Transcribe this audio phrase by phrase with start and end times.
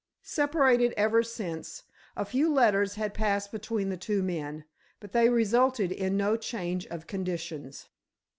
[0.23, 1.83] Separated ever since,
[2.15, 4.65] a few letters had passed between the two men,
[4.99, 7.87] but they resulted in no change of conditions.